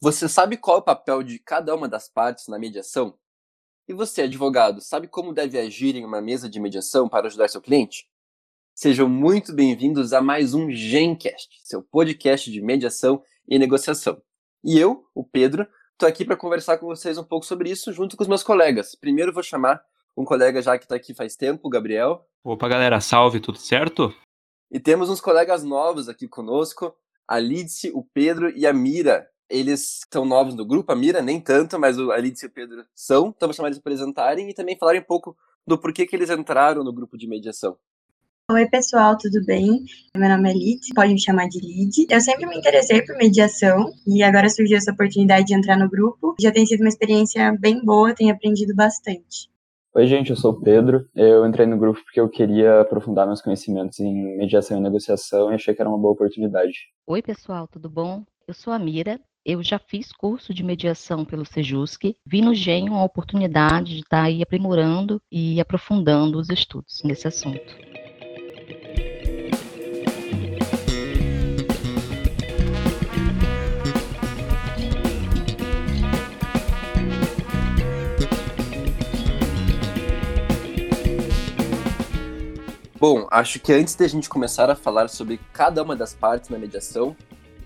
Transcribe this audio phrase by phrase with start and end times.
[0.00, 3.18] Você sabe qual é o papel de cada uma das partes na mediação?
[3.88, 7.60] E você, advogado, sabe como deve agir em uma mesa de mediação para ajudar seu
[7.60, 8.08] cliente?
[8.72, 14.22] Sejam muito bem-vindos a mais um Gencast, seu podcast de mediação e negociação.
[14.62, 18.16] E eu, o Pedro, estou aqui para conversar com vocês um pouco sobre isso junto
[18.16, 18.94] com os meus colegas.
[18.94, 19.82] Primeiro vou chamar
[20.16, 22.24] um colega já que está aqui faz tempo, o Gabriel.
[22.44, 24.14] Opa, galera, salve, tudo certo?
[24.70, 26.94] E temos uns colegas novos aqui conosco,
[27.26, 31.40] a Lídice, o Pedro e a Mira eles são novos no grupo, a Mira nem
[31.40, 34.54] tanto, mas o Alice e o Pedro são, então vou chamar eles para apresentarem e
[34.54, 37.76] também falarem um pouco do porquê que eles entraram no grupo de mediação.
[38.50, 39.84] Oi, pessoal, tudo bem?
[40.16, 42.06] Meu nome é Lid, pode me chamar de Lid.
[42.08, 46.34] Eu sempre me interessei por mediação e agora surgiu essa oportunidade de entrar no grupo.
[46.40, 49.50] Já tem sido uma experiência bem boa, tenho aprendido bastante.
[49.94, 51.06] Oi, gente, eu sou o Pedro.
[51.14, 55.54] Eu entrei no grupo porque eu queria aprofundar meus conhecimentos em mediação e negociação e
[55.54, 56.88] achei que era uma boa oportunidade.
[57.06, 58.24] Oi, pessoal, tudo bom?
[58.46, 62.90] Eu sou a Mira, eu já fiz curso de mediação pelo Sejusc, vi no GEM
[62.90, 67.74] uma oportunidade de estar aí aprimorando e aprofundando os estudos nesse assunto.
[83.00, 86.50] Bom, acho que antes de a gente começar a falar sobre cada uma das partes
[86.50, 87.16] na mediação,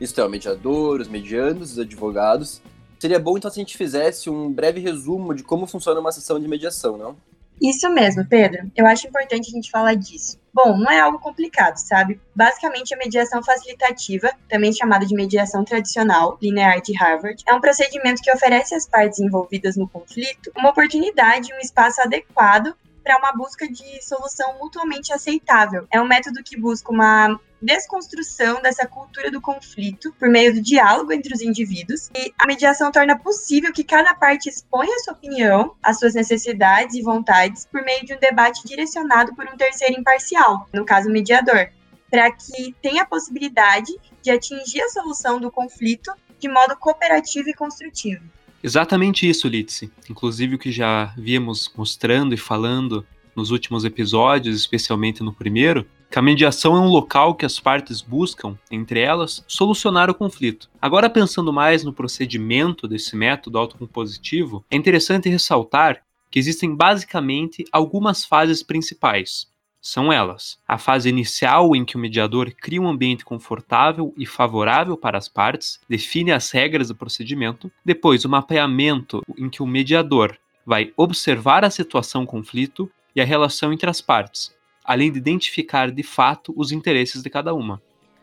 [0.03, 2.61] isto é, o mediador, os medianos, os advogados.
[2.99, 6.41] Seria bom então se a gente fizesse um breve resumo de como funciona uma sessão
[6.41, 7.17] de mediação, não?
[7.61, 8.71] Isso mesmo, Pedro.
[8.75, 10.37] Eu acho importante a gente falar disso.
[10.53, 12.21] Bom, não é algo complicado, sabe?
[12.35, 18.21] Basicamente, a mediação facilitativa, também chamada de mediação tradicional, linear de Harvard, é um procedimento
[18.21, 23.33] que oferece às partes envolvidas no conflito uma oportunidade e um espaço adequado para uma
[23.33, 25.87] busca de solução mutuamente aceitável.
[25.91, 31.13] É um método que busca uma desconstrução dessa cultura do conflito por meio do diálogo
[31.13, 32.11] entre os indivíduos.
[32.15, 37.03] E a mediação torna possível que cada parte exponha sua opinião, as suas necessidades e
[37.03, 41.71] vontades por meio de um debate direcionado por um terceiro imparcial, no caso o mediador,
[42.11, 47.55] para que tenha a possibilidade de atingir a solução do conflito de modo cooperativo e
[47.55, 48.23] construtivo.
[48.63, 49.91] Exatamente isso, Litsi.
[50.09, 56.19] Inclusive o que já víamos mostrando e falando nos últimos episódios, especialmente no primeiro, que
[56.19, 60.69] a mediação é um local que as partes buscam, entre elas, solucionar o conflito.
[60.81, 68.25] Agora, pensando mais no procedimento desse método autocompositivo, é interessante ressaltar que existem basicamente algumas
[68.25, 69.52] fases principais.
[69.85, 74.97] São elas: a fase inicial, em que o mediador cria um ambiente confortável e favorável
[74.97, 80.39] para as partes, define as regras do procedimento, depois, o mapeamento, em que o mediador
[80.65, 84.55] vai observar a situação conflito e a relação entre as partes,
[84.85, 87.83] além de identificar de fato os interesses de cada uma.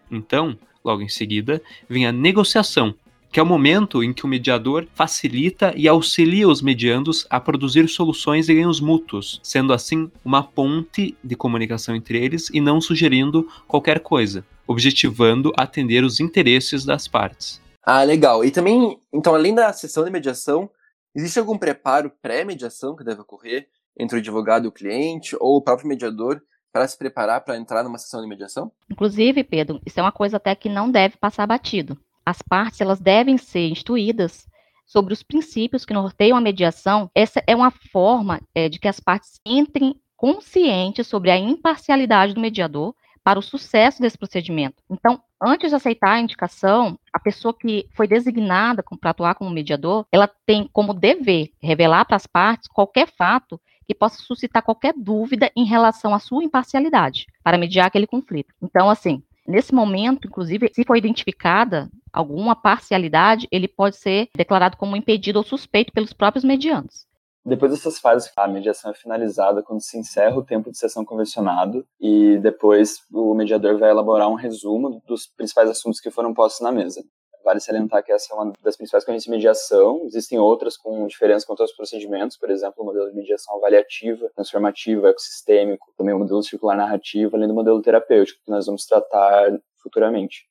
[0.10, 2.96] Então, logo em seguida, vem a negociação,
[3.32, 7.88] que é o momento em que o mediador facilita e auxilia os mediandos a produzir
[7.88, 13.48] soluções e ganhos mútuos, sendo assim uma ponte de comunicação entre eles e não sugerindo
[13.68, 17.62] qualquer coisa, objetivando atender os interesses das partes.
[17.84, 18.44] Ah, legal.
[18.44, 20.70] E também, então, além da sessão de mediação,
[21.16, 23.68] existe algum preparo pré-mediação que deve ocorrer?
[24.00, 26.42] entre o advogado e o cliente ou o próprio mediador
[26.72, 28.72] para se preparar para entrar numa sessão de mediação?
[28.90, 31.98] Inclusive, Pedro, isso é uma coisa até que não deve passar batido.
[32.30, 34.48] As partes elas devem ser instruídas
[34.86, 37.10] sobre os princípios que norteiam a mediação.
[37.16, 42.40] Essa é uma forma é, de que as partes entrem conscientes sobre a imparcialidade do
[42.40, 44.76] mediador para o sucesso desse procedimento.
[44.88, 50.06] Então, antes de aceitar a indicação, a pessoa que foi designada para atuar como mediador,
[50.12, 55.52] ela tem como dever revelar para as partes qualquer fato que possa suscitar qualquer dúvida
[55.56, 58.54] em relação à sua imparcialidade para mediar aquele conflito.
[58.62, 64.96] Então, assim, nesse momento, inclusive, se for identificada alguma parcialidade, ele pode ser declarado como
[64.96, 67.08] impedido ou suspeito pelos próprios medianos.
[67.46, 71.86] Depois dessas fases, a mediação é finalizada quando se encerra o tempo de sessão convencionado
[72.00, 76.72] e depois o mediador vai elaborar um resumo dos principais assuntos que foram postos na
[76.72, 77.04] mesa.
[77.50, 80.04] Vale salientar que essa é uma das principais correntes de mediação.
[80.06, 85.10] Existem outras com diferença quanto aos procedimentos, por exemplo, o modelo de mediação avaliativa, transformativa,
[85.10, 90.48] ecossistêmico, também o modelo circular narrativo, além do modelo terapêutico, que nós vamos tratar futuramente.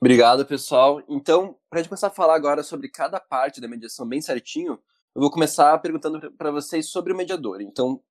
[0.00, 1.00] Obrigado, pessoal.
[1.08, 4.72] Então, para a gente começar a falar agora sobre cada parte da mediação bem certinho,
[5.14, 7.60] eu vou começar perguntando para vocês sobre o mediador.
[7.60, 8.02] Então,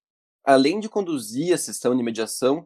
[0.46, 2.66] além de conduzir a sessão de mediação,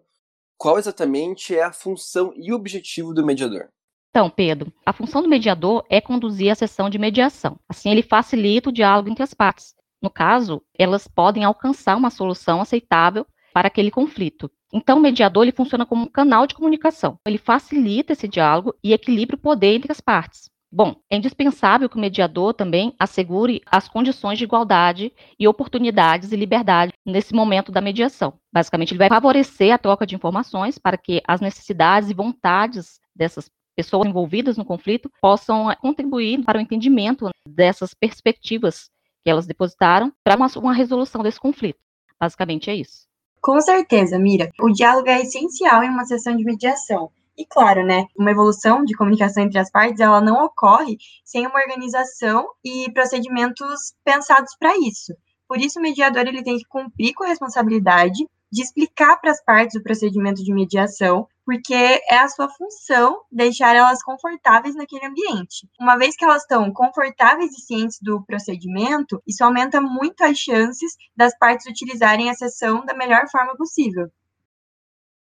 [0.55, 3.69] qual exatamente é a função e o objetivo do mediador?
[4.15, 7.57] Então, Pedro, a função do mediador é conduzir a sessão de mediação.
[7.68, 9.74] Assim, ele facilita o diálogo entre as partes.
[10.00, 14.51] No caso, elas podem alcançar uma solução aceitável para aquele conflito.
[14.71, 17.18] Então, o mediador ele funciona como um canal de comunicação.
[17.25, 20.48] Ele facilita esse diálogo e equilibra o poder entre as partes.
[20.71, 26.36] Bom, é indispensável que o mediador também assegure as condições de igualdade e oportunidades e
[26.36, 28.36] liberdade nesse momento da mediação.
[28.54, 33.50] Basicamente, ele vai favorecer a troca de informações para que as necessidades e vontades dessas
[33.75, 38.89] pessoas envolvidas no conflito possam contribuir para o entendimento dessas perspectivas
[39.23, 41.79] que elas depositaram para uma, uma resolução desse conflito.
[42.19, 43.07] Basicamente é isso.
[43.41, 44.49] Com certeza, Mira.
[44.61, 47.11] O diálogo é essencial em uma sessão de mediação.
[47.37, 51.59] E claro, né, uma evolução de comunicação entre as partes, ela não ocorre sem uma
[51.59, 55.13] organização e procedimentos pensados para isso.
[55.47, 59.44] Por isso, o mediador ele tem que cumprir com a responsabilidade de explicar para as
[59.44, 65.67] partes o procedimento de mediação, porque é a sua função deixar elas confortáveis naquele ambiente.
[65.79, 70.94] Uma vez que elas estão confortáveis e cientes do procedimento, isso aumenta muito as chances
[71.17, 74.07] das partes utilizarem a sessão da melhor forma possível.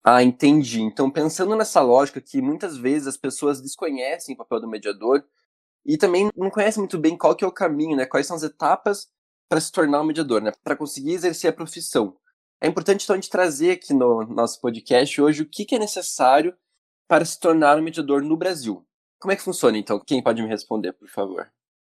[0.04, 0.82] Ah, entendi.
[0.82, 5.24] Então, pensando nessa lógica que muitas vezes as pessoas desconhecem o papel do mediador
[5.82, 8.04] e também não conhecem muito bem qual que é o caminho, né?
[8.04, 9.08] Quais são as etapas
[9.48, 10.52] para se tornar um mediador, né?
[10.62, 12.14] Para conseguir exercer a profissão.
[12.60, 15.78] É importante, então, a gente trazer aqui no nosso podcast hoje o que, que é
[15.78, 16.54] necessário
[17.08, 18.84] para se tornar um mediador no Brasil.
[19.20, 20.00] Como é que funciona, então?
[20.04, 21.46] Quem pode me responder, por favor?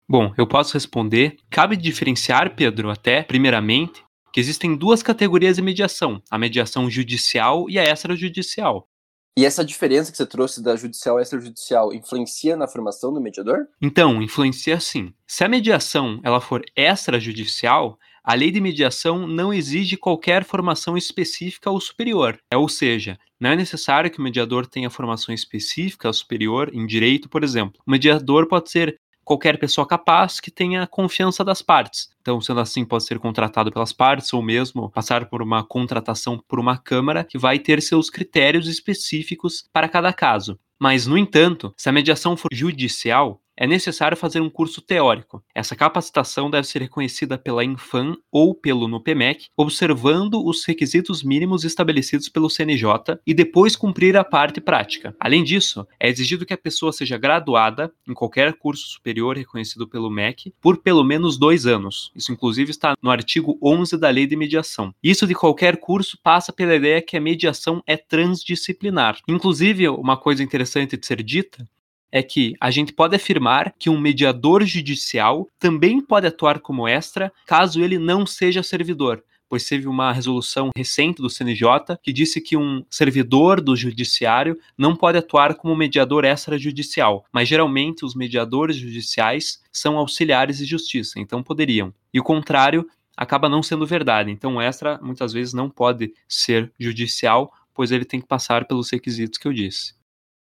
[0.09, 1.37] Bom, eu posso responder.
[1.50, 7.79] Cabe diferenciar, Pedro, até, primeiramente, que existem duas categorias de mediação: a mediação judicial e
[7.79, 8.88] a extrajudicial.
[9.37, 13.67] E essa diferença que você trouxe da judicial e extrajudicial influencia na formação do mediador?
[13.81, 15.14] Então, influencia sim.
[15.26, 21.71] Se a mediação ela for extrajudicial, a lei de mediação não exige qualquer formação específica
[21.71, 22.39] ou superior.
[22.53, 26.87] É, ou seja, não é necessário que o mediador tenha formação específica ou superior em
[26.87, 27.81] direito, por exemplo.
[27.87, 32.09] O mediador pode ser qualquer pessoa capaz que tenha confiança das partes.
[32.21, 36.61] Então, sendo assim, pode ser contratado pelas partes ou mesmo passar por uma contratação por
[36.61, 40.59] uma Câmara que vai ter seus critérios específicos para cada caso.
[40.81, 45.43] Mas, no entanto, se a mediação for judicial, é necessário fazer um curso teórico.
[45.54, 52.28] Essa capacitação deve ser reconhecida pela Infam ou pelo NUPEMEC, observando os requisitos mínimos estabelecidos
[52.28, 55.14] pelo CNJ e depois cumprir a parte prática.
[55.20, 60.10] Além disso, é exigido que a pessoa seja graduada em qualquer curso superior reconhecido pelo
[60.10, 62.10] MEC por pelo menos dois anos.
[62.14, 64.94] Isso, inclusive, está no artigo 11 da Lei de Mediação.
[65.02, 69.19] Isso de qualquer curso passa pela ideia que a mediação é transdisciplinar.
[69.28, 71.66] Inclusive, uma coisa interessante de ser dita
[72.12, 77.32] é que a gente pode afirmar que um mediador judicial também pode atuar como extra
[77.47, 82.56] caso ele não seja servidor, pois teve uma resolução recente do CNJ que disse que
[82.56, 89.62] um servidor do judiciário não pode atuar como mediador extrajudicial, mas geralmente os mediadores judiciais
[89.73, 91.93] são auxiliares de justiça, então poderiam.
[92.12, 92.87] E o contrário
[93.17, 94.31] acaba não sendo verdade.
[94.31, 98.91] Então, o extra muitas vezes não pode ser judicial, pois ele tem que passar pelos
[98.91, 99.94] requisitos que eu disse.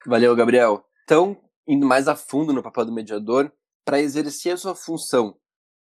[0.05, 0.85] Valeu, Gabriel.
[1.03, 1.37] Então,
[1.67, 3.51] indo mais a fundo no papel do mediador,
[3.85, 5.35] para exercer a sua função,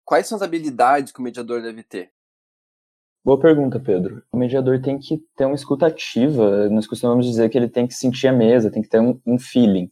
[0.05, 2.11] quais são as habilidades que o mediador deve ter?
[3.23, 4.23] Boa pergunta, Pedro.
[4.31, 6.69] O mediador tem que ter uma escuta ativa.
[6.69, 9.37] Nós costumamos dizer que ele tem que sentir a mesa, tem que ter um, um
[9.37, 9.91] feeling.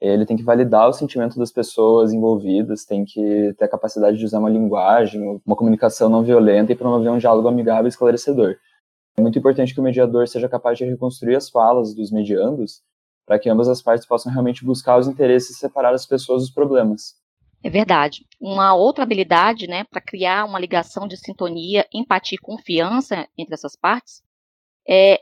[0.00, 4.24] Ele tem que validar o sentimento das pessoas envolvidas, tem que ter a capacidade de
[4.24, 8.56] usar uma linguagem, uma comunicação não violenta e promover um diálogo amigável e esclarecedor.
[9.16, 12.82] É muito importante que o mediador seja capaz de reconstruir as falas dos mediandos
[13.26, 16.50] para que ambas as partes possam realmente buscar os interesses e separar as pessoas dos
[16.50, 17.16] problemas.
[17.62, 18.24] É verdade.
[18.40, 23.74] Uma outra habilidade, né, para criar uma ligação de sintonia, empatia e confiança entre essas
[23.74, 24.22] partes
[24.88, 25.20] é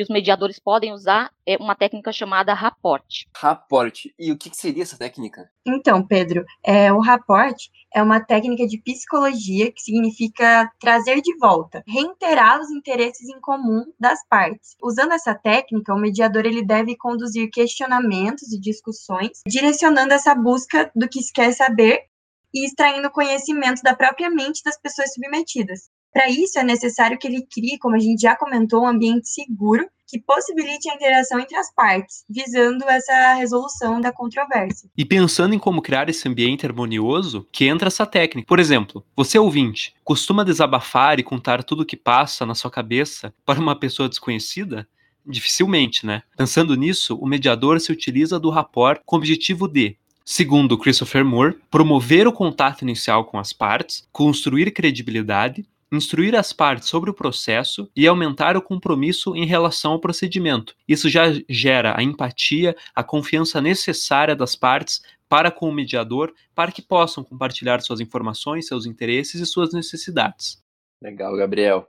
[0.00, 3.28] que os mediadores podem usar é uma técnica chamada raporte.
[3.36, 4.14] Raporte.
[4.18, 5.50] E o que seria essa técnica?
[5.66, 11.82] Então, Pedro, é, o raporte é uma técnica de psicologia que significa trazer de volta,
[11.86, 14.74] reiterar os interesses em comum das partes.
[14.82, 21.06] Usando essa técnica, o mediador ele deve conduzir questionamentos e discussões, direcionando essa busca do
[21.08, 22.06] que se quer saber
[22.54, 25.90] e extraindo conhecimento da própria mente das pessoas submetidas.
[26.12, 29.88] Para isso, é necessário que ele crie, como a gente já comentou, um ambiente seguro
[30.10, 34.90] que possibilite a interação entre as partes, visando essa resolução da controvérsia.
[34.96, 38.48] E pensando em como criar esse ambiente harmonioso, que entra essa técnica.
[38.48, 43.32] Por exemplo, você ouvinte, costuma desabafar e contar tudo o que passa na sua cabeça
[43.46, 44.88] para uma pessoa desconhecida?
[45.24, 46.24] Dificilmente, né?
[46.36, 51.58] Pensando nisso, o mediador se utiliza do rapport com o objetivo de Segundo Christopher Moore,
[51.70, 57.90] promover o contato inicial com as partes, construir credibilidade instruir as partes sobre o processo
[57.96, 60.74] e aumentar o compromisso em relação ao procedimento.
[60.86, 66.72] Isso já gera a empatia, a confiança necessária das partes para com o mediador, para
[66.72, 70.60] que possam compartilhar suas informações, seus interesses e suas necessidades.
[71.00, 71.88] Legal, Gabriel.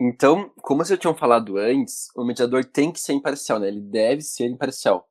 [0.00, 3.68] Então, como vocês tinham falado antes, o mediador tem que ser imparcial, né?
[3.68, 5.08] Ele deve ser imparcial.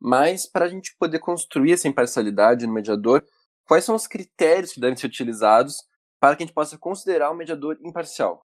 [0.00, 3.22] Mas para a gente poder construir essa imparcialidade no mediador,
[3.64, 5.84] quais são os critérios que devem ser utilizados
[6.22, 8.46] para que a gente possa considerar o mediador imparcial?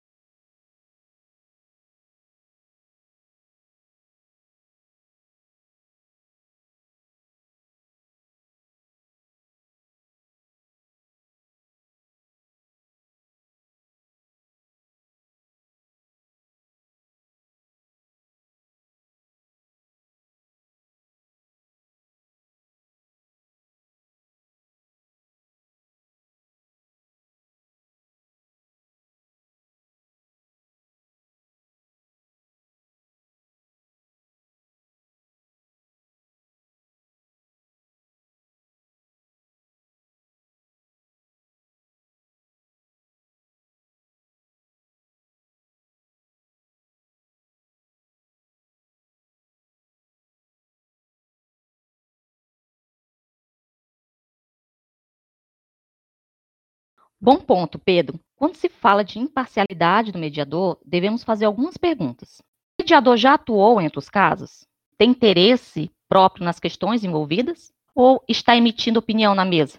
[57.25, 58.19] Bom ponto, Pedro.
[58.35, 62.41] Quando se fala de imparcialidade do mediador, devemos fazer algumas perguntas.
[62.41, 64.67] O mediador já atuou em outros casos?
[64.99, 67.73] Tem interesse próprio nas questões envolvidas?
[67.95, 69.79] Ou está emitindo opinião na mesa?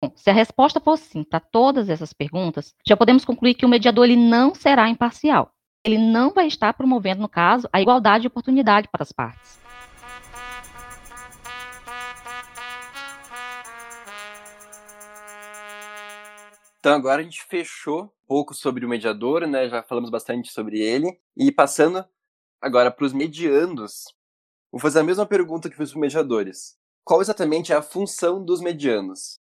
[0.00, 3.68] Bom, se a resposta for sim para todas essas perguntas, já podemos concluir que o
[3.68, 5.50] mediador ele não será imparcial.
[5.84, 9.63] Ele não vai estar promovendo, no caso, a igualdade de oportunidade para as partes.
[16.84, 19.70] Então agora a gente fechou um pouco sobre o mediador, né?
[19.70, 21.18] Já falamos bastante sobre ele.
[21.34, 22.04] E passando
[22.60, 24.04] agora para os mediandos,
[24.70, 26.76] vou fazer a mesma pergunta que fiz para os mediadores.
[27.02, 29.38] Qual exatamente é a função dos medianos?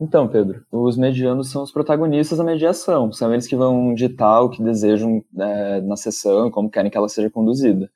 [0.00, 3.12] Então, Pedro, os medianos são os protagonistas da mediação.
[3.12, 6.98] São eles que vão ditar o que desejam é, na sessão e como querem que
[6.98, 7.88] ela seja conduzida.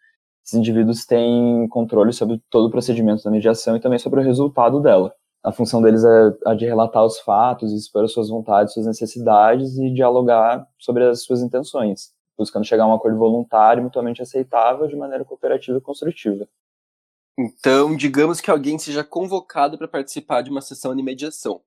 [0.45, 4.81] Esses indivíduos têm controle sobre todo o procedimento da mediação e também sobre o resultado
[4.81, 5.12] dela
[5.43, 9.78] a função deles é a de relatar os fatos, expor as suas vontades, suas necessidades
[9.78, 14.88] e dialogar sobre as suas intenções, buscando chegar a um acordo voluntário e mutuamente aceitável
[14.88, 16.49] de maneira cooperativa e construtiva.
[17.38, 21.61] Então, digamos que alguém seja convocado para participar de uma sessão de mediação.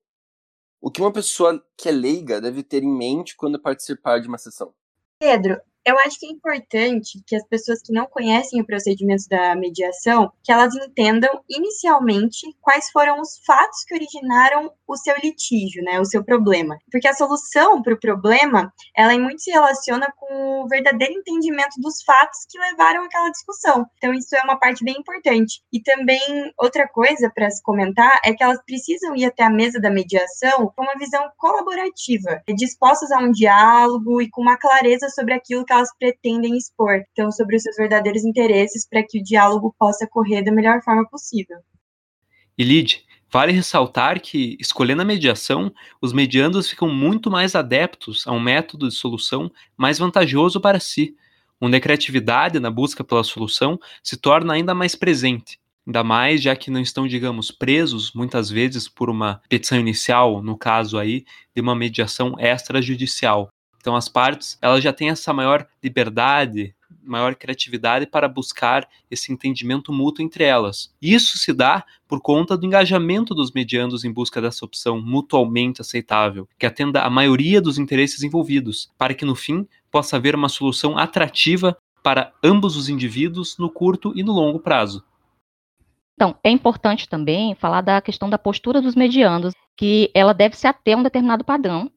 [0.80, 4.38] O que uma pessoa que é leiga deve ter em mente quando participar de uma
[4.38, 4.74] sessão?
[5.20, 9.54] Pedro, eu acho que é importante que as pessoas que não conhecem o procedimento da
[9.56, 16.00] mediação, que elas entendam inicialmente quais foram os fatos que originaram o seu litígio, né,
[16.00, 16.76] o seu problema.
[16.90, 22.02] Porque a solução para o problema, ela muito se relaciona com o verdadeiro entendimento dos
[22.02, 23.86] fatos que levaram àquela discussão.
[23.96, 25.62] Então isso é uma parte bem importante.
[25.72, 26.20] E também
[26.58, 30.72] outra coisa para se comentar é que elas precisam ir até a mesa da mediação
[30.76, 35.74] com uma visão colaborativa, dispostas a um diálogo e com uma clareza sobre aquilo que
[35.74, 40.42] elas pretendem expor, então sobre os seus verdadeiros interesses para que o diálogo possa correr
[40.42, 41.58] da melhor forma possível.
[42.58, 42.98] E
[43.32, 45.72] vale ressaltar que, escolhendo a mediação,
[46.02, 51.14] os mediandos ficam muito mais adeptos a um método de solução mais vantajoso para si,
[51.60, 55.60] onde a criatividade na busca pela solução se torna ainda mais presente.
[55.86, 60.58] Ainda mais já que não estão, digamos, presos muitas vezes por uma petição inicial, no
[60.58, 61.24] caso aí
[61.54, 68.06] de uma mediação extrajudicial, então as partes, elas já têm essa maior liberdade, maior criatividade
[68.06, 70.94] para buscar esse entendimento mútuo entre elas.
[71.00, 76.46] Isso se dá por conta do engajamento dos mediandos em busca dessa opção mutualmente aceitável,
[76.58, 80.98] que atenda a maioria dos interesses envolvidos, para que no fim possa haver uma solução
[80.98, 85.02] atrativa para ambos os indivíduos no curto e no longo prazo.
[86.14, 90.66] Então, é importante também falar da questão da postura dos mediandos, que ela deve se
[90.66, 91.90] ater a um determinado padrão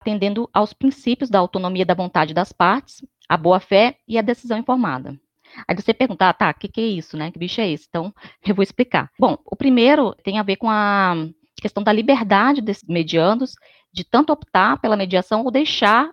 [0.00, 5.18] atendendo aos princípios da autonomia da vontade das partes, a boa-fé e a decisão informada.
[5.66, 7.30] Aí você pergunta, ah, tá, o que, que é isso, né?
[7.30, 7.86] Que bicho é esse?
[7.88, 8.12] Então,
[8.44, 9.10] eu vou explicar.
[9.18, 11.14] Bom, o primeiro tem a ver com a
[11.60, 13.54] questão da liberdade desses mediandos
[13.92, 16.10] de tanto optar pela mediação ou deixar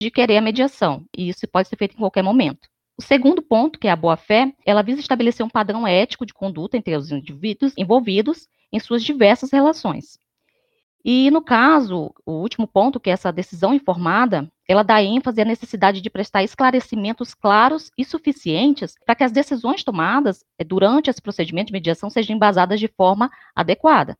[0.00, 1.04] de querer a mediação.
[1.16, 2.68] E isso pode ser feito em qualquer momento.
[2.96, 6.76] O segundo ponto, que é a boa-fé, ela visa estabelecer um padrão ético de conduta
[6.76, 10.18] entre os indivíduos envolvidos em suas diversas relações.
[11.04, 15.44] E no caso, o último ponto, que é essa decisão informada, ela dá ênfase à
[15.44, 21.20] necessidade de prestar esclarecimentos claros e suficientes para que as decisões tomadas eh, durante esse
[21.20, 24.16] procedimento de mediação sejam embasadas de forma adequada.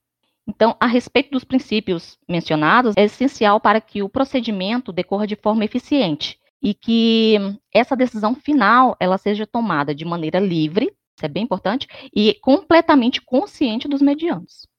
[0.49, 5.65] Então, a respeito dos princípios mencionados, é essencial para que o procedimento decorra de forma
[5.65, 7.37] eficiente e que
[7.73, 13.21] essa decisão final ela seja tomada de maneira livre, isso é bem importante, e completamente
[13.21, 14.70] consciente dos medianos.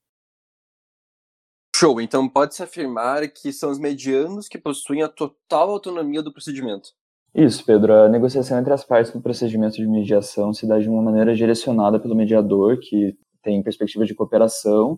[1.82, 6.90] Show, então pode-se afirmar que são os medianos que possuem a total autonomia do procedimento.
[7.34, 7.92] Isso, Pedro.
[7.92, 11.98] A negociação entre as partes no procedimento de mediação se dá de uma maneira direcionada
[11.98, 14.96] pelo mediador, que tem perspectiva de cooperação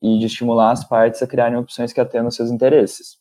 [0.00, 3.18] e de estimular as partes a criarem opções que atendam seus interesses.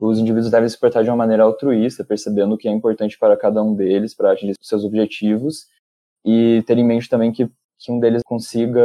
[0.00, 3.36] Os indivíduos devem se portar de uma maneira altruísta, percebendo o que é importante para
[3.36, 5.66] cada um deles para atingir seus objetivos
[6.24, 7.46] e ter em mente também que,
[7.78, 8.80] que um deles consiga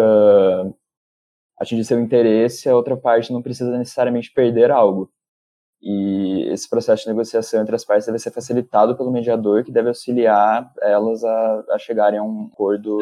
[1.64, 5.12] atingir seu interesse, a outra parte não precisa necessariamente perder algo.
[5.82, 9.90] E esse processo de negociação entre as partes deve ser facilitado pelo mediador, que deve
[9.90, 12.98] auxiliar elas a, a chegarem a um acordo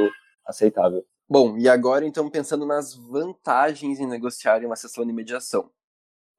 [0.48, 1.06] aceitável.
[1.30, 5.70] Bom, e agora então pensando nas vantagens em negociar em uma sessão de mediação.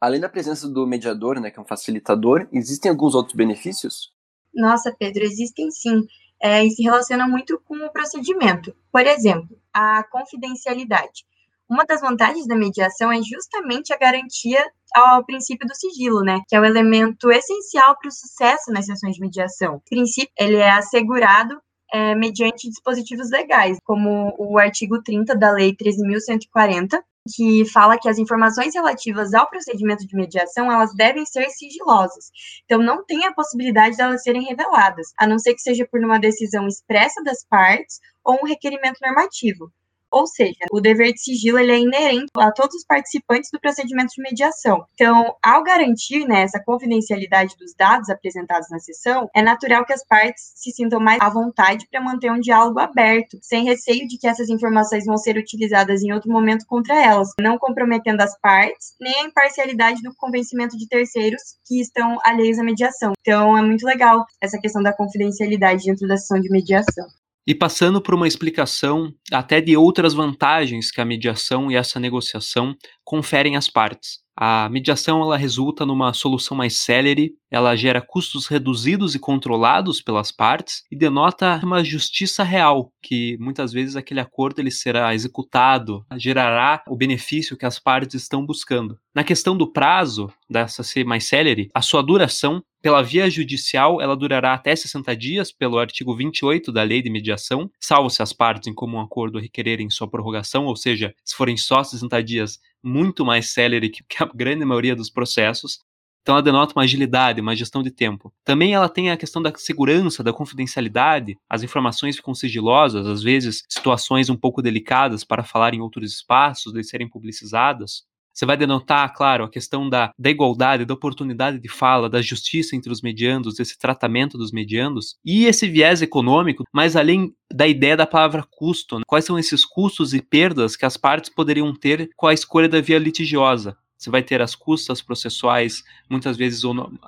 [0.00, 4.12] Além da presença do mediador, né, que é um facilitador, existem alguns outros benefícios?
[4.52, 6.06] Nossa, Pedro, existem sim.
[6.42, 8.74] É, e se relaciona muito com o procedimento.
[8.90, 11.24] Por exemplo, a confidencialidade.
[11.72, 14.62] Uma das vantagens da mediação é justamente a garantia
[14.94, 16.42] ao princípio do sigilo, né?
[16.46, 19.76] Que é o elemento essencial para o sucesso nas sessões de mediação.
[19.76, 21.58] O princípio, ele é assegurado
[21.90, 27.02] é, mediante dispositivos legais, como o artigo 30 da Lei 13.140,
[27.34, 32.30] que fala que as informações relativas ao procedimento de mediação elas devem ser sigilosas.
[32.66, 36.04] Então não tem a possibilidade de elas serem reveladas, a não ser que seja por
[36.04, 39.72] uma decisão expressa das partes ou um requerimento normativo.
[40.12, 44.12] Ou seja, o dever de sigilo ele é inerente a todos os participantes do procedimento
[44.14, 44.84] de mediação.
[44.94, 50.04] Então, ao garantir né, essa confidencialidade dos dados apresentados na sessão, é natural que as
[50.06, 54.26] partes se sintam mais à vontade para manter um diálogo aberto, sem receio de que
[54.26, 59.20] essas informações vão ser utilizadas em outro momento contra elas, não comprometendo as partes, nem
[59.20, 63.12] a imparcialidade do convencimento de terceiros que estão alheios à mediação.
[63.20, 67.06] Então, é muito legal essa questão da confidencialidade dentro da sessão de mediação.
[67.46, 72.76] E passando por uma explicação até de outras vantagens que a mediação e essa negociação
[73.04, 74.21] conferem às partes.
[74.36, 80.32] A mediação ela resulta numa solução mais célere, ela gera custos reduzidos e controlados pelas
[80.32, 86.82] partes e denota uma justiça real, que muitas vezes aquele acordo ele será executado, gerará
[86.88, 88.98] o benefício que as partes estão buscando.
[89.14, 94.16] Na questão do prazo dessa ser mais célere, a sua duração pela via judicial, ela
[94.16, 98.66] durará até 60 dias, pelo artigo 28 da Lei de Mediação, salvo se as partes
[98.66, 103.52] em comum acordo requererem sua prorrogação, ou seja, se forem só 60 dias, muito mais
[103.52, 105.78] célere que a grande maioria dos processos.
[106.22, 108.32] Então ela denota uma agilidade, uma gestão de tempo.
[108.44, 111.36] Também ela tem a questão da segurança, da confidencialidade.
[111.48, 116.72] As informações ficam sigilosas, às vezes situações um pouco delicadas para falar em outros espaços,
[116.72, 118.04] de serem publicizadas.
[118.32, 122.74] Você vai denotar, claro, a questão da, da igualdade, da oportunidade de fala, da justiça
[122.74, 127.96] entre os mediandos, desse tratamento dos mediandos, e esse viés econômico, mas além da ideia
[127.96, 128.98] da palavra custo.
[128.98, 129.04] Né?
[129.06, 132.80] Quais são esses custos e perdas que as partes poderiam ter com a escolha da
[132.80, 133.76] via litigiosa?
[134.02, 136.62] Você vai ter as custas processuais, muitas vezes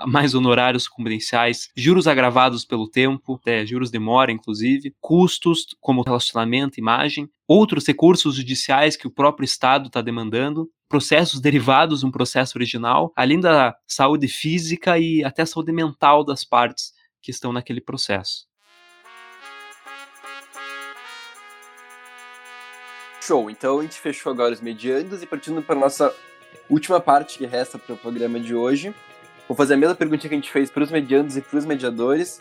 [0.06, 6.78] mais honorários competenciais, juros agravados pelo tempo, é, juros de mora, inclusive, custos como relacionamento,
[6.78, 12.56] imagem, outros recursos judiciais que o próprio Estado está demandando, processos derivados de um processo
[12.56, 18.46] original, além da saúde física e até saúde mental das partes que estão naquele processo.
[23.20, 26.14] Show, então a gente fechou agora os mediandos e partindo para nossa
[26.68, 28.94] última parte que resta para o programa de hoje.
[29.48, 31.64] Vou fazer a mesma pergunta que a gente fez para os mediandos e para os
[31.64, 32.40] mediadores.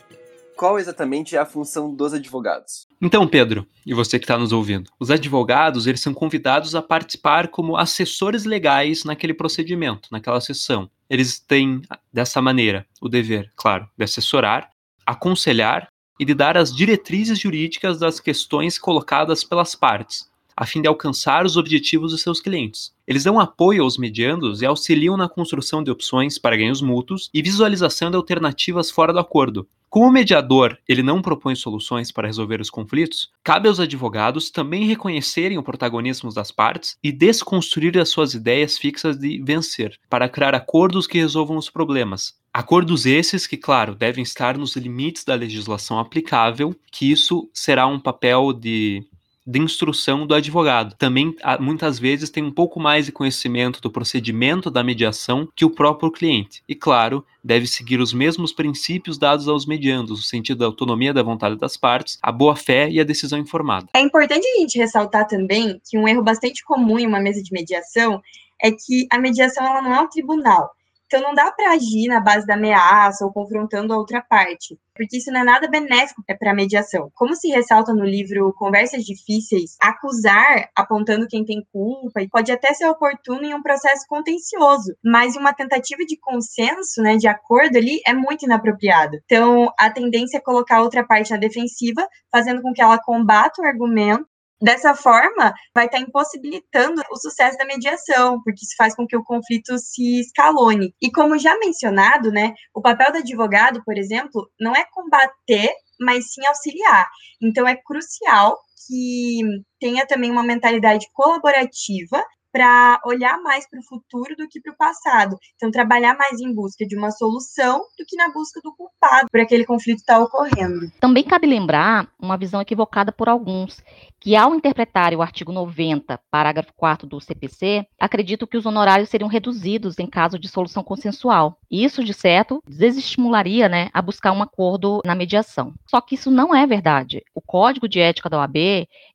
[0.55, 2.87] Qual exatamente é a função dos advogados?
[3.01, 7.47] Então, Pedro, e você que está nos ouvindo, os advogados eles são convidados a participar
[7.47, 10.89] como assessores legais naquele procedimento, naquela sessão.
[11.09, 14.69] Eles têm, dessa maneira, o dever, claro, de assessorar,
[15.05, 15.87] aconselhar
[16.19, 21.45] e de dar as diretrizes jurídicas das questões colocadas pelas partes, a fim de alcançar
[21.45, 22.93] os objetivos dos seus clientes.
[23.07, 27.41] Eles dão apoio aos mediandos e auxiliam na construção de opções para ganhos mútuos e
[27.41, 29.67] visualização de alternativas fora do acordo.
[29.89, 34.85] Como o mediador ele não propõe soluções para resolver os conflitos, cabe aos advogados também
[34.85, 40.55] reconhecerem o protagonismo das partes e desconstruir as suas ideias fixas de vencer, para criar
[40.55, 45.97] acordos que resolvam os problemas, Acordos esses que, claro, devem estar nos limites da legislação
[45.97, 49.03] aplicável, que isso será um papel de
[49.45, 50.95] de instrução do advogado.
[50.95, 55.69] Também, muitas vezes, tem um pouco mais de conhecimento do procedimento da mediação que o
[55.69, 56.63] próprio cliente.
[56.67, 61.21] E, claro, deve seguir os mesmos princípios dados aos mediandos, no sentido da autonomia da
[61.21, 63.87] vontade das partes, a boa-fé e a decisão informada.
[63.93, 67.51] É importante a gente ressaltar também que um erro bastante comum em uma mesa de
[67.51, 68.21] mediação
[68.61, 70.71] é que a mediação ela não é um tribunal.
[71.13, 75.17] Então não dá para agir na base da ameaça ou confrontando a outra parte, porque
[75.17, 77.11] isso não é nada benéfico para a mediação.
[77.13, 82.73] Como se ressalta no livro Conversas Difíceis, acusar apontando quem tem culpa e pode até
[82.73, 88.01] ser oportuno em um processo contencioso, mas uma tentativa de consenso, né, de acordo ali
[88.07, 89.15] é muito inapropriado.
[89.25, 93.61] Então a tendência é colocar a outra parte na defensiva, fazendo com que ela combata
[93.61, 94.25] o argumento
[94.61, 99.23] Dessa forma, vai estar impossibilitando o sucesso da mediação, porque isso faz com que o
[99.23, 100.93] conflito se escalone.
[101.01, 106.31] E como já mencionado, né, o papel do advogado, por exemplo, não é combater, mas
[106.31, 107.07] sim auxiliar.
[107.41, 109.41] Então é crucial que
[109.79, 114.77] tenha também uma mentalidade colaborativa para olhar mais para o futuro do que para o
[114.77, 115.35] passado.
[115.55, 119.39] Então, trabalhar mais em busca de uma solução do que na busca do culpado por
[119.39, 120.91] aquele conflito estar tá ocorrendo.
[120.99, 123.81] Também cabe lembrar uma visão equivocada por alguns,
[124.19, 129.27] que ao interpretar o artigo 90, parágrafo 4 do CPC, acreditam que os honorários seriam
[129.27, 131.57] reduzidos em caso de solução consensual.
[131.71, 135.73] Isso, de certo, desestimularia né, a buscar um acordo na mediação.
[135.89, 137.23] Só que isso não é verdade.
[137.33, 138.55] O Código de Ética da OAB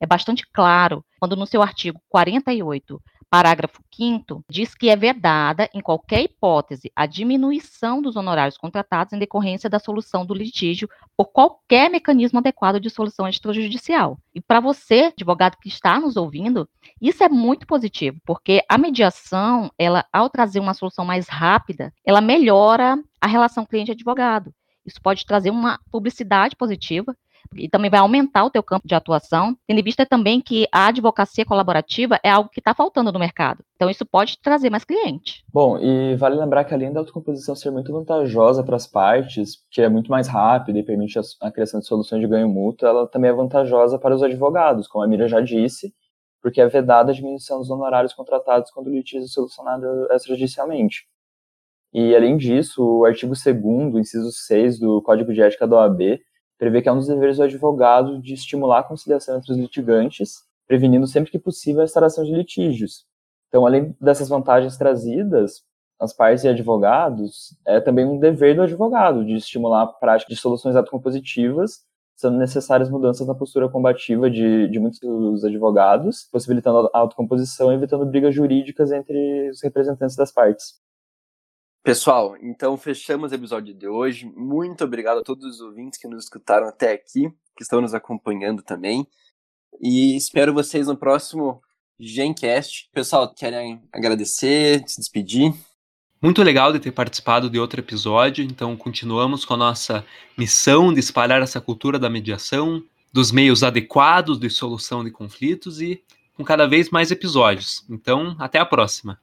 [0.01, 5.81] é bastante claro quando no seu artigo 48 Parágrafo 5 diz que é vedada, em
[5.81, 11.91] qualquer hipótese, a diminuição dos honorários contratados em decorrência da solução do litígio por qualquer
[11.91, 14.19] mecanismo adequado de solução extrajudicial.
[14.35, 16.67] E para você, advogado que está nos ouvindo,
[17.03, 22.23] isso é muito positivo, porque a mediação, ela, ao trazer uma solução mais rápida, ela
[22.23, 24.55] melhora a relação cliente-advogado.
[24.87, 27.15] Isso pode trazer uma publicidade positiva
[27.55, 30.87] e também vai aumentar o teu campo de atuação, tendo em vista também que a
[30.87, 33.65] advocacia colaborativa é algo que está faltando no mercado.
[33.77, 35.45] Então, isso pode trazer mais cliente.
[35.53, 39.81] Bom, e vale lembrar que além da autocomposição ser muito vantajosa para as partes, que
[39.81, 43.31] é muito mais rápida e permite a, criação de soluções de ganho mútuo, ela também
[43.31, 45.95] é vantajosa para os advogados, como a Mira já disse,
[46.43, 51.07] porque é vedada a diminuição dos honorários contratados quando o litígio é solucionado extrajudicialmente.
[51.93, 56.21] E, além disso, o artigo 2 inciso 6 do Código de Ética da OAB
[56.59, 60.43] prevê que é um dos deveres do advogado de estimular a conciliação entre os litigantes,
[60.67, 63.07] prevenindo sempre que possível a instalação de litígios.
[63.49, 65.63] Então, além dessas vantagens trazidas,
[65.99, 70.39] as partes e advogados, é também um dever do advogado de estimular a prática de
[70.39, 77.73] soluções autocompositivas, sendo necessárias mudanças na postura combativa de, de muitos advogados, possibilitando a autocomposição
[77.73, 80.75] e evitando brigas jurídicas entre os representantes das partes.
[81.83, 84.27] Pessoal, então fechamos o episódio de hoje.
[84.37, 88.63] Muito obrigado a todos os ouvintes que nos escutaram até aqui, que estão nos acompanhando
[88.63, 89.07] também.
[89.81, 91.63] E espero vocês no próximo
[91.99, 92.91] Gencast.
[92.93, 95.55] Pessoal, querem agradecer, se despedir?
[96.21, 100.05] Muito legal de ter participado de outro episódio, então continuamos com a nossa
[100.37, 106.03] missão de espalhar essa cultura da mediação, dos meios adequados de solução de conflitos e
[106.35, 107.85] com cada vez mais episódios.
[107.89, 109.21] Então, até a próxima.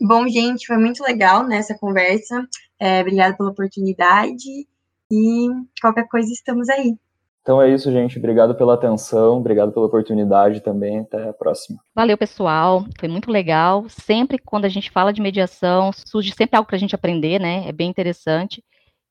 [0.00, 2.46] Bom, gente, foi muito legal nessa conversa.
[2.78, 4.66] É, obrigada pela oportunidade
[5.12, 5.48] e
[5.80, 6.96] qualquer coisa estamos aí.
[7.42, 8.18] Então é isso, gente.
[8.18, 11.00] Obrigado pela atenção, obrigado pela oportunidade também.
[11.00, 11.78] Até a próxima.
[11.94, 12.84] Valeu, pessoal.
[12.98, 13.88] Foi muito legal.
[13.88, 17.68] Sempre quando a gente fala de mediação, surge sempre algo para a gente aprender, né?
[17.68, 18.62] É bem interessante.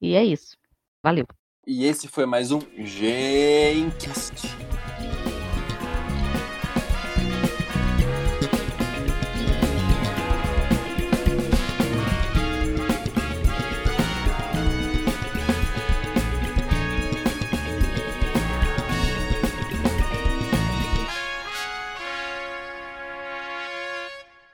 [0.01, 0.55] E é isso.
[1.03, 1.25] Valeu.
[1.67, 4.68] E esse foi mais um Gencast.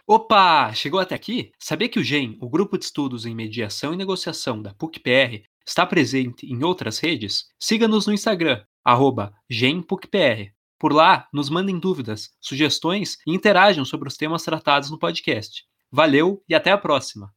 [0.08, 0.72] Opa!
[0.72, 1.52] Chegou até aqui?
[1.58, 5.84] Sabia que o GEM, o Grupo de Estudos em Mediação e Negociação da PUC-PR, está
[5.84, 7.46] presente em outras redes?
[7.60, 8.64] Siga-nos no Instagram,
[9.50, 10.54] GEMPUCPR.
[10.78, 15.64] Por lá, nos mandem dúvidas, sugestões e interajam sobre os temas tratados no podcast.
[15.92, 17.34] Valeu e até a próxima!